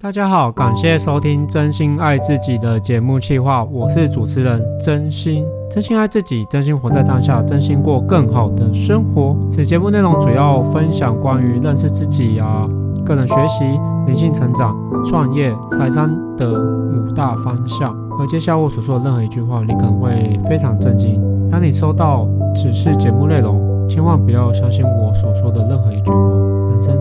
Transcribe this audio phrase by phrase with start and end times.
[0.00, 5.44] 大家好，感谢收听真心爱自己的节目企划，我是主持人真心。
[5.68, 9.36] 真心爱自己，真心活在当下，真心过更好的生活。
[9.50, 12.64] 此节目内容主要分享关于认识自己啊、
[13.04, 13.64] 个人学习、
[14.06, 17.92] 灵性成长、创业、财商的五大方向。
[18.20, 21.20] 而接下来我所说的任何一句话，你可能会非常震惊。
[21.50, 22.24] 当你收到
[22.54, 26.12] 此次节目内容，千万不要相信我所说的任何一句。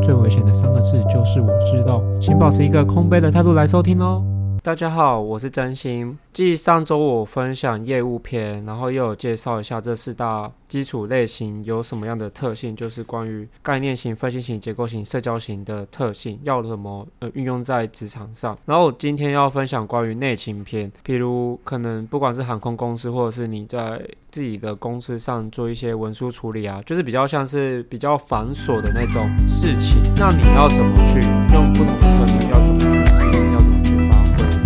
[0.08, 4.24] 最危险的三个字就是我知道，请保持一个空杯的态度来收听哦。
[4.68, 6.20] 大家好，我是真心。
[6.34, 18.58] 继上周我分享业务篇，然后又有介绍一下这四大基础类型有什么样的特性，就是关于概念型、分析型、结构型、社交型的特性，要怎么呃运用在职场上。
[18.66, 31.22] 然后今天要分享关于内勤篇，比如可能不管是航空公司，或者是你在自己的公司上做一些文书处理啊，就是比较像是比较繁琐的那种事情，那你要怎么去
[31.54, 33.07] 用不同的特性，要怎么去，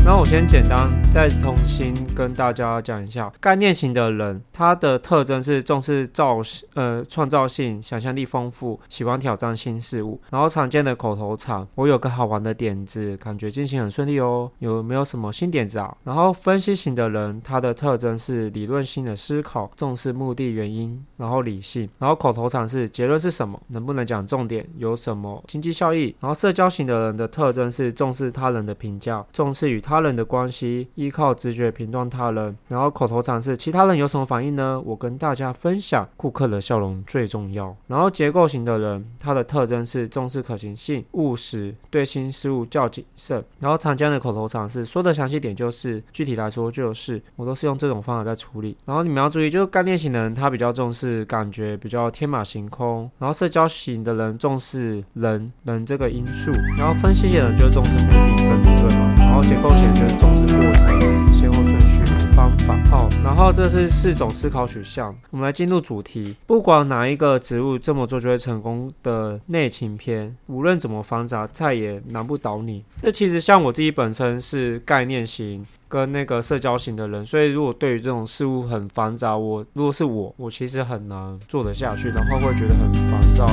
[0.04, 6.42] 那我先简单再重新跟大家讲一下，概念型的人，他的特征是重视造
[6.74, 10.20] 呃创造性、想象力丰富，喜欢挑战新事物。
[10.32, 15.96] 然后常见的口头禅，我有个好玩的点子，感觉进行很顺利哦，有没有什么新点子啊？
[16.04, 21.88] 然后分析型的人，他的特征是理论性的思考，重视目的原因，然后理性。
[22.00, 23.62] 然后口头禅是结论是什么？
[23.68, 24.68] 能不能讲重点？
[24.78, 26.16] 有什么经济效益？
[26.20, 29.91] 然后社交型的人的特征是重视他人的评价，重视与他。
[29.92, 34.82] 他人的关系，依靠直觉评断他人，然后口头禅是其他人有什么反应呢？
[34.86, 37.76] 我跟大家分享，顾客的笑容最重要。
[37.88, 43.44] 然后结构型的人，他的特征是重视可行性、务实，对新事物较谨慎。
[43.60, 48.78] 然后常见的口头禅是说的详细点就是，具体来说就是，我都是用这种方法在处理。
[48.86, 53.12] 然后你们要注意，就是概念型的人，他比较重视感觉，比较天马行空。
[53.20, 56.50] 然后社交型的人重视人人这个因素。
[56.78, 59.21] 然后分析型的人就重视目的跟理论嘛。
[59.32, 59.94] 然后结构型。
[59.96, 62.04] 就是重视过程、先后顺序、
[62.36, 62.76] 方法。
[62.90, 65.16] 好，然后这是四种思考取向。
[65.30, 66.36] 我们来进入主题。
[66.46, 72.84] 不管哪一个植物这么做就会成功的内情篇，无论怎么繁杂，再也难不倒你。
[73.02, 83.48] 这其实像我自己本身是概念型跟那个社交型的人，所以如果对于这种事物很繁杂，我如果是我，我其实很难做得下去，然后会觉得很烦躁。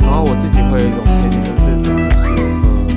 [0.00, 2.28] 然后我自己会有一种偏见，就是这种是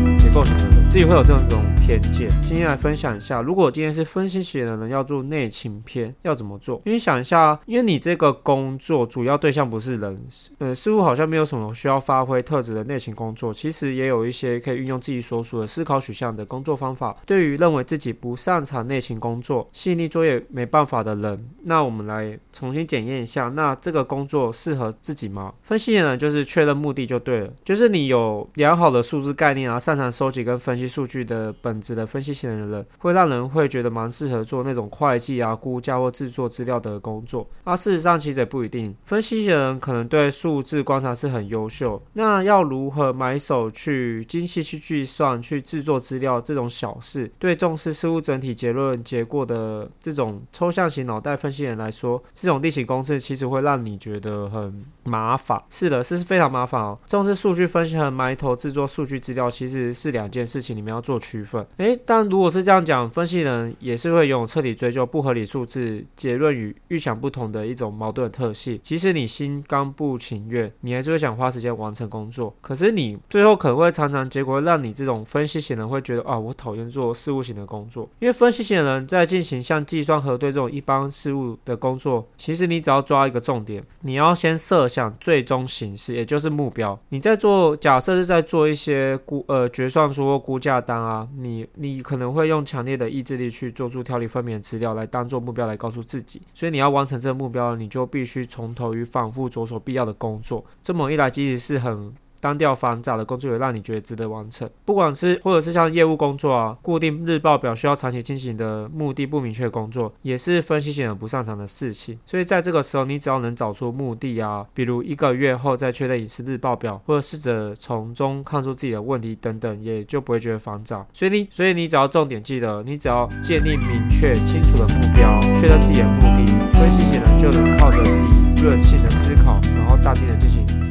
[0.06, 0.77] 呃结构型的。
[0.98, 2.28] 自己会有这种偏见。
[2.42, 6.82] 今天来分享一下，如果今天是分析型的人要做内勤篇，要怎么做？
[6.86, 10.20] 因为想一下，因为你这个工作主要对象不是人，
[10.58, 13.54] 呃，似乎好像没有什么需要发挥特质的内勤工作。
[13.54, 17.16] 其实也有一些可以运用自己所属的思考取向的工作方法。
[17.28, 25.54] 对于认为自己不擅长内勤工作、细腻作业没办法的人，那我们来重新检验一下，那这个工作适合自己吗？
[25.62, 30.87] 分析型人就是确认目的就对了，就是你有良好的数字概念啊，擅长收集跟分析。
[30.88, 37.48] 数据的本质的分析型的人，会让人会觉得蛮适合做那种会计啊、估价或制作资料的工作。
[37.64, 38.96] 啊，事实上其实也不一定。
[39.04, 55.62] 分析型人可能对数字观察是很优秀，那要如何埋手去精细去计算、去制作资料这种小事，对重视事物整体结论结果的这种抽象型脑袋分析人来说，这种例行公式其实会让你觉得很麻烦。
[55.70, 56.98] 是的，是非常麻烦哦。
[57.06, 60.67] 重视数据分析和埋头制作数据资料其实是两件事情。
[60.74, 68.80] 你们要做区分，诶，但如果是这样讲，分析人也是会拥有彻底追究不合理数字结论与预想不同的一种矛盾的特性。
[68.82, 72.56] 即使你心甘不情愿，你还是会想花时间完成工作。
[72.62, 86.98] 可是你最后可能会常常结果让你这种分析型人会觉得啊，我讨厌做事务型的工作，因为分析型人在进行像计算核对这种一般事务的工作，其实你只要抓一个重点，你要先设想最终形式，也就是目标。
[87.10, 90.82] 你在做假设是在做一些估呃决算书或价。
[90.82, 100.64] 单啊，你你可能会用强烈的意志力去做出调理分娩的资料来当做目标来告诉自己，所以你要完成这个目标，你就必须从头与反复着手必要的工作。
[100.82, 102.14] 这么一来，其实是很。
[102.48, 112.18] 单调繁杂的工作也让你觉得值得完成，不管是或者是像业务工作啊，固定日报表需要长期进行的目的不明确工作，也是分析型人不擅长的事情。
[112.26, 121.06] 所以在这个时候，你只要能找出目的啊，比如一个月后再确认一次日报表，或者试着从中看出自己的问题等等，也就不会觉得繁杂。
[121.12, 126.46] 所以你，所以你只要重点记得，你只要建立明确清楚的目标，确认自己的目的，
[126.80, 130.87] 分析型人就能靠着理论性的思考，然后淡定的进行。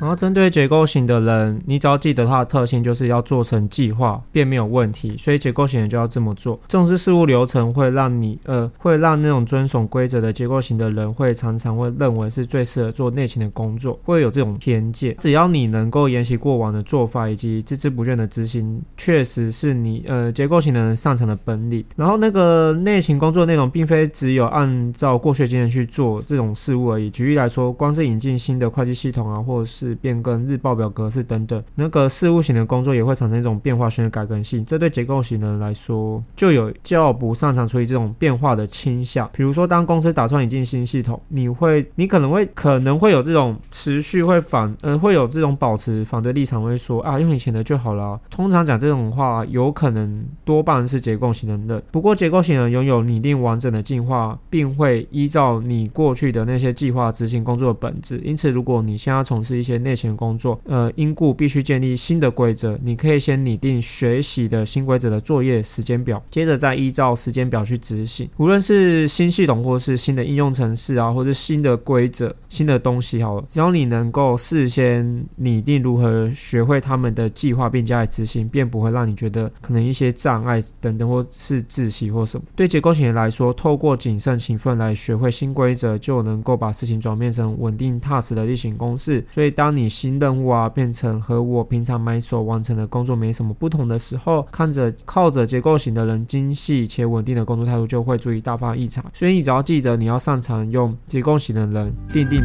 [0.00, 6.60] 然后针对结构型的人，你只要记得他的特性就是要做成计划便没有问题，所以结构型人就要这么做。
[6.68, 15.16] 重视事务流程会让你呃会让那种遵守规则的结构型的人会常常会认为是最适合做内勤的工作，会有这种偏见。
[15.18, 21.84] 只要你能够沿袭过往的做法以及孜孜不倦的执行，确实是你呃结构型的人擅长的本领。
[21.96, 27.10] 然后那个内勤工作内容并非只有按照过去经验去做这种事务而已。
[27.10, 34.64] 举例来说，光是引进新的会计系统啊，或者是变更日报表格式等等，那个事务型的工作也会产生一种变化性的改更性。
[34.64, 39.28] 这对结构型的人来说，就有较不擅长处理这种变化的倾向。
[39.34, 48.18] 比如说，当公司打算引进新系统，你会，你可能会可能会有这种持续会反，呃，会有这种保持反对立场，会说啊，用以前的就好了。
[48.30, 51.82] 通常讲这种话，有可能多半是结构型的人。
[51.90, 58.18] 不过，结构型人拥有拟定完整的计划，并会依照你过去的那些计划执行工作的本质。
[58.24, 68.28] 因此，如果你现在从事一些内勤工作，呃，因故必须建立新的规则，你可以先拟定学习的新规则的作业时间表，接着再依照时间表去执行。
[68.36, 82.44] 无论是新系统，或是新的应用程式啊，或是新的规则、新的东西，好了，只要你能够事先拟定如何学会他们的计划并加以执行，便不会让你觉得可能一些障碍等等，或是窒息或什么。
[82.54, 89.24] 对结构型人来说，透过谨慎勤奋来学会新规则，就能够把事情转变成稳定踏实的例行公事。
[89.30, 99.04] 所以，当你新任务啊变成和我平常买所完成的工作没什么不同的时候，看着靠着结构型的人精细且稳定的工作态度，就会注意大发异常。
[99.12, 102.40] 所以，你只要记得你要擅长用结构型的人奠定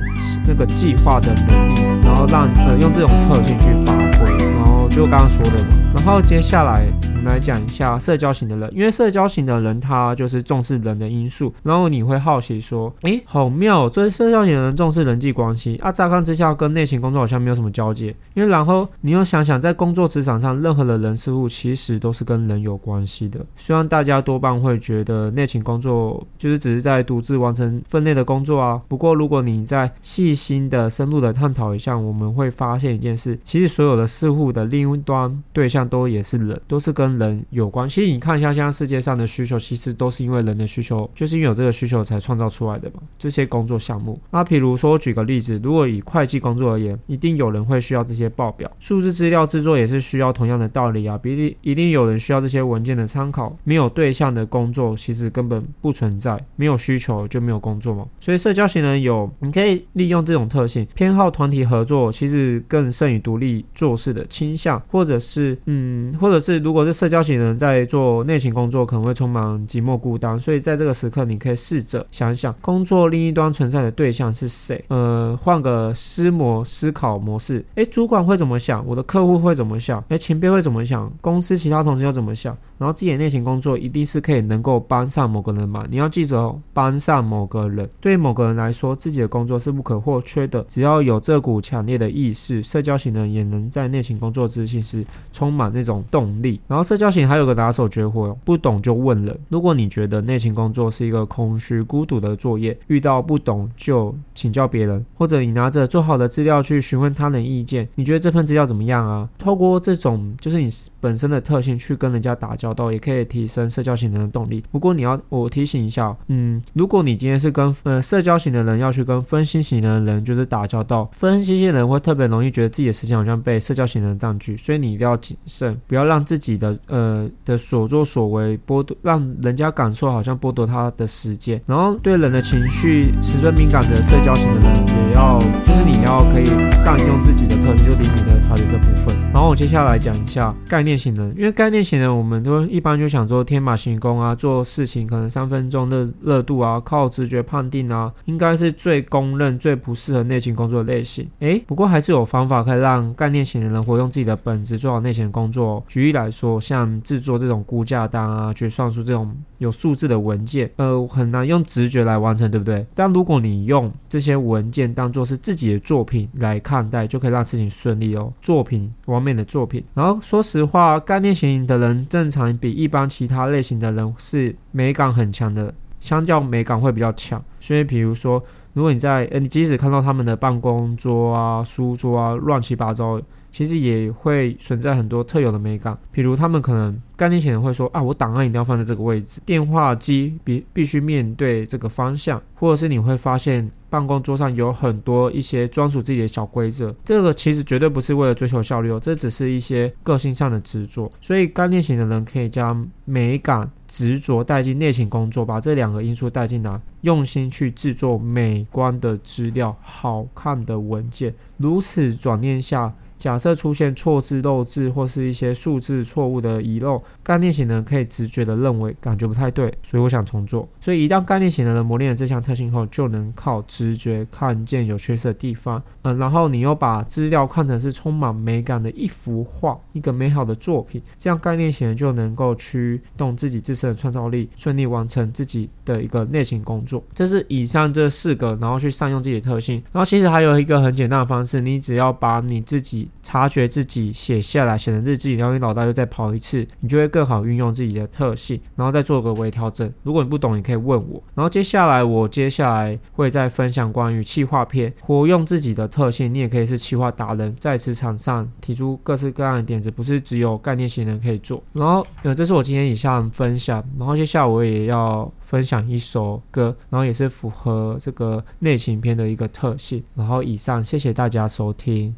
[0.47, 5.82] 那个计划的能力，然后让呃用这种特性去发挥，然后就刚刚说的嘛。
[5.93, 11.53] 然后接下来我们来讲一下社交型的人，因为社交型的人他就是重视人的因素。
[11.63, 18.13] 然后你会好奇说，诶，好妙，这社交型的人重视人际关系啊，乍看之下跟内勤工作好像没有什么交界。
[18.33, 23.39] 因为然后你又想想，在工作职场上，任何的人事物其实都是跟人有关系的。
[23.55, 35.82] 虽然大家多半会觉得内勤工作就是只是在独自完成分内的工作啊，不过如果你再细心的、深入的探讨一下，我们会发现一件事，其实所有的事物的另一端对象。
[35.87, 37.87] 都也是人，都是跟人有关。
[37.87, 43.01] 其实你看一下，现在世界上的需求，其实都是因为人的需求，就是因为有这个需求才创造出来的嘛。
[43.17, 51.17] 这些工作项目，那比如说我举个例子，如果以会计工作而言，一定有人会需要这些报表，数字资料制作也是需要同样的道理啊。
[51.17, 53.55] 比例一定有人需要这些文件的参考。
[53.63, 56.43] 没有对象的工作，其实根本不存在。
[56.55, 58.05] 没有需求就没有工作嘛。
[58.19, 65.57] 所以社交型人有，你可以利用这种特性，偏好团体合作，其实更胜于独立做事的倾向，或者是。
[65.73, 74.83] 嗯或者是如果是社交型人在做内勤工作，可能会充满寂寞孤单，所以在这个时刻，你可以试着想一想，工作另一端存在的对象是谁？
[74.89, 78.85] 呃，换个思模思考模式，诶，主管会怎么想？
[78.85, 80.03] 我的客户会怎么想？
[80.09, 81.11] 诶，前辈会怎么想？
[81.21, 82.55] 公司其他同事又怎么想？
[82.77, 85.85] 然后自己的内勤工作一定是可以能够帮上某个人嘛？
[85.89, 90.63] 你要记住哦，帮上某个人，对某个人来说，自己的工作是不可或缺的。
[90.67, 95.62] 只要有这股强烈的意识，社交型人也能在内勤工作执行时充满。
[95.73, 99.37] 那种动力，然后社交型还有个打手绝活，不懂就问人。
[99.49, 109.29] 如果你觉得内勤工作是一个空虚孤独的作业，遇到不懂就请教别人，或者你拿着做好的资料去询问他人意见，你觉得这份资料怎么样啊？
[109.37, 110.69] 透过这种就是你
[110.99, 114.63] 本身的特性去跟人家打交道，也可以提升社交型人的动力。
[114.71, 131.61] 不过你要我提醒一下，嗯，如果你今天是跟呃社交型的人要去跟分析型的人就是打交道，分析型人会特别容易觉得自己的时间好像被社交型人占据，所以你一定要谨慎，不要让自己的呃的所作所为剥夺，让人家感受好像剥夺他的时间。
[131.67, 134.75] 然后对人的情绪十分敏感的社交型的人，
[135.09, 136.45] 也要就是你要可以
[136.83, 139.15] 善用自己的特性，就灵敏的察觉这部分。
[139.31, 151.27] 然后我接下来讲一下概念型人，因为概念型人我们都一般就想做天马行空啊，做事情可能三分钟的热度啊，靠直觉判定啊，应该是最公认最不适合内勤工作的类型。
[151.39, 155.83] 诶，不过还是有方法可以让概念型的人活用自己的本质做好内勤工工作。
[155.89, 162.85] 举例来说，像制作这种估价单啊，去算出这种有数字的文件，呃，很难用直觉来完成，对不对？
[162.95, 168.31] 但如果你用这些文件当做是自己的作品来看待，就可以让事情顺利哦。
[168.41, 169.83] 作品，完美的作品。
[169.93, 177.43] 然后说实话，概念型的人正常比一般其他类型的人是美感很强的，相较美感会比较强。
[177.59, 178.41] 所以，比如说，
[178.73, 183.19] 如果你在，呃，你即使看到他们的办公桌啊、书桌啊乱七八糟。
[183.53, 212.91] 其实也会存在很多特有的美感，比如他们可能概念型人会说啊，我档案一定要放在这个位置，电话机必必须面对这个方向，或者是你会发现办公桌上有很多一些专属自己的小规则，这个其实绝对不是为了追求效率哦，这只是一些个性上的执着，所以概念型的人可以将美感、执着带进内勤工作，把这两个因素带进来，用心去制作美观的资料、好看的文件，如此转念下。
[213.17, 220.67] 假设出现错字漏字或是一些数字错误的遗漏，概念型的人可以直觉的认为感觉不太对，所以我想重做。
[220.81, 237.03] 所以一旦概念型的人磨练了这项特性后，就能靠直觉看见有缺失的地方，嗯，然后你又把资料看成是充满美感的一幅画，一个美好的作品，这样概念型人就能够驱动自己自身的创造力，顺利完成自己的一个内勤工作。
[237.13, 239.81] 这是以上这四个，然后去善用自己的特性。
[239.91, 249.91] 然后其实还有一个很简单的方式，你只要把你自己察觉自己写下来，写成日记，然后你脑袋又再跑一次，你就会更好运用自己的特性，然后再做个微调整。
[250.03, 251.21] 如果你不懂，你可以问我。
[251.35, 261.63] 然后接下来我接下来会再分享关于企划篇，活用自己的特性，你也可以是企划达人，在职场上提出各式各样的点子，不是只有概念型人可以做。
[261.73, 263.83] 然后呃，这是我今天以上分享。
[263.97, 270.03] 然后接下来我也要分享一首歌，然后也是符合这个内情篇的一个特性。
[270.15, 272.13] 然后以上，谢谢大家收听。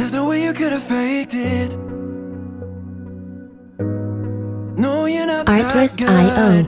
[0.00, 1.76] There's no way you could have faked it.
[4.78, 6.08] No, you're not Artlist that.
[6.08, 6.64] I.O.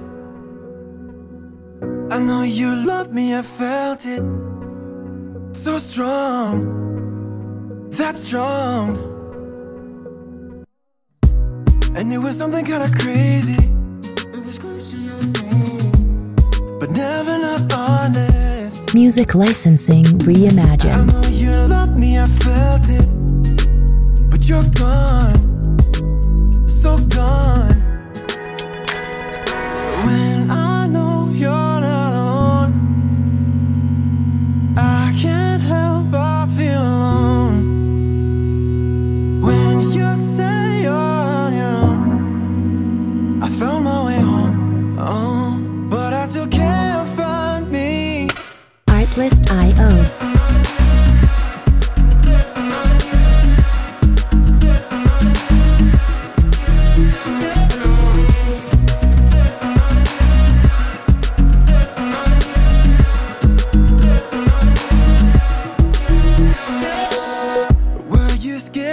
[2.11, 4.23] I know you love me, I felt it.
[5.57, 8.99] So strong, that strong.
[11.97, 13.57] And it was something kinda crazy.
[16.79, 18.93] But never not honest.
[18.93, 20.93] Music licensing reimagined.
[20.93, 23.09] I know you loved me, I felt it
[24.43, 25.79] but you're gone,
[26.67, 27.81] so gone.
[30.05, 30.42] When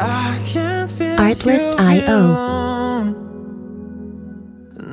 [0.00, 2.22] Artlist.io.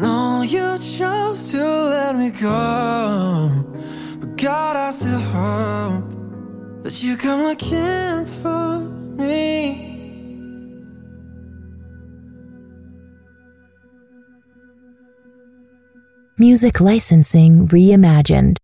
[0.01, 3.49] No, you chose to let me go.
[4.19, 8.79] But God, I still hope that you come looking for
[9.17, 9.85] me.
[16.37, 18.57] Music Licensing Reimagined.